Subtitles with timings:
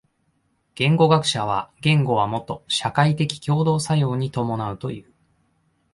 [0.73, 5.13] 言語学者は言語はもと社会的共同作用に伴うという。